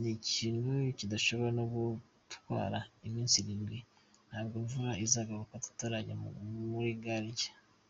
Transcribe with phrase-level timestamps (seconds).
[0.00, 3.78] Ni ikintu kidashobora no gutwara iminsi irindwi,
[4.28, 6.14] ntabwo imvura izagaruka tutarajya
[6.72, 7.52] muri gare nshya”.